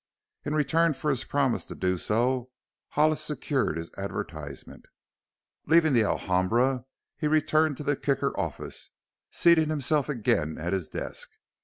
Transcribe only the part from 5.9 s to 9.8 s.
the Alhambra he returned to the Kicker office, seating